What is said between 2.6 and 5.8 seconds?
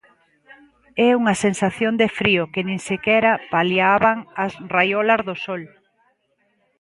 nin sequera paliaban as raiolas do sol.